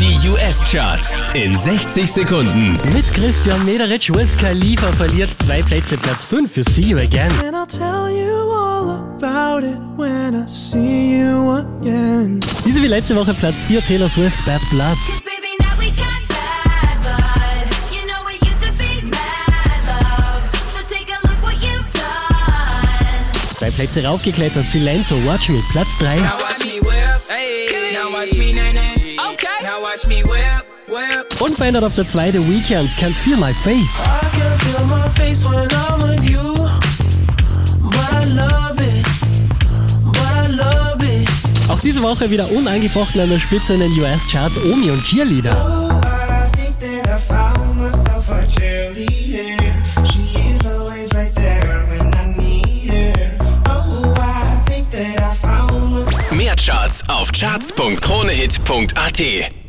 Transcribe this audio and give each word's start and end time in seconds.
Die 0.00 0.16
US-Charts 0.30 1.14
in 1.34 1.58
60 1.58 2.10
Sekunden. 2.10 2.72
Mit 2.94 3.12
Christian 3.12 3.62
Mederich, 3.66 4.10
Wiz 4.14 4.34
Khalifa 4.34 4.90
verliert 4.92 5.30
zwei 5.42 5.60
Plätze, 5.60 5.98
Platz 5.98 6.24
5 6.24 6.50
für 6.50 6.64
See 6.64 6.86
You 6.86 6.96
Again. 6.96 7.30
And 7.44 7.54
I'll 7.54 7.66
tell 7.66 8.08
you 8.08 8.50
all 8.50 8.88
about 9.18 9.62
it 9.62 9.78
when 9.98 10.42
I 10.42 10.48
see 10.48 11.18
you 11.18 11.50
again. 11.52 12.40
Diese 12.64 12.82
wie 12.82 12.86
letzte 12.86 13.14
Woche 13.14 13.34
Platz 13.34 13.56
4, 13.68 13.84
Taylor 13.84 14.08
Swift, 14.08 14.42
Bad 14.46 14.62
Blood. 14.70 14.96
Baby, 15.22 15.58
bad 15.58 17.00
blood. 17.02 17.68
You 17.92 18.06
know 18.06 18.26
it 18.30 18.40
used 18.40 18.62
to 18.62 18.72
be 18.78 19.02
mad 19.06 19.84
love. 19.84 20.42
So 20.72 20.80
take 20.88 21.12
a 21.12 21.20
look 21.28 21.42
what 21.42 21.56
you've 21.60 21.92
done. 21.92 23.54
Zwei 23.58 23.70
Plätze 23.70 24.02
raufgeklettert, 24.02 24.64
Silento, 24.66 25.14
Watch 25.26 25.50
Me, 25.50 25.58
Platz 25.72 25.90
3. 25.98 26.06
Und 31.40 31.56
verändert 31.56 31.84
auf 31.84 31.94
der 31.94 32.06
2 32.06 32.32
The 32.32 32.38
Weekend, 32.48 32.90
Can't 32.98 33.14
Feel 33.14 33.36
My 33.36 33.52
Face. 33.52 34.00
Feel 34.58 34.84
my 34.86 35.08
you. 36.30 36.40
It. 41.02 41.28
Auch 41.68 41.80
diese 41.80 42.02
Woche 42.02 42.30
wieder 42.30 42.50
unangefochten 42.50 43.20
an 43.20 43.28
der 43.30 43.38
Spitze 43.38 43.74
in 43.74 43.80
den 43.80 43.92
US-Charts, 43.98 44.56
Omi 44.64 44.90
und 44.90 45.04
Cheerleader. 45.04 45.52
Right. 45.52 46.00
Oh, 47.54 47.74
myself. 47.74 48.10
Mehr 56.32 56.56
Charts 56.56 57.02
auf 57.08 57.30
charts.kronehit.at. 57.32 59.50